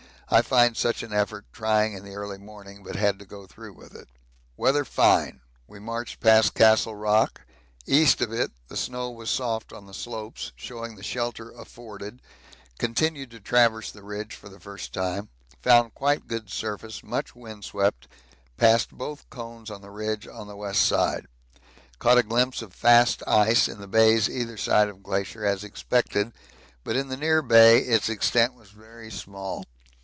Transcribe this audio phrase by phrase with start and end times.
[0.33, 3.73] I find such an effort trying in the early morning, but had to go through
[3.73, 4.07] with it.
[4.55, 7.41] Weather fine; we marched past Castle Rock,
[7.85, 12.21] east of it; the snow was soft on the slopes, showing the shelter afforded
[12.79, 15.27] continued to traverse the ridge for the first time
[15.61, 18.07] found quite good surface much wind swept
[18.55, 21.25] passed both cones on the ridge on the west side.
[21.99, 26.31] Caught a glimpse of fast ice in the Bays either side of Glacier as expected,
[26.85, 29.65] but in the near Bay its extent was very small.